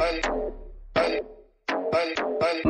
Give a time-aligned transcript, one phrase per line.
[0.00, 0.20] Bye.
[0.94, 1.20] Bye.
[1.92, 2.14] Bye.
[2.40, 2.69] Bye.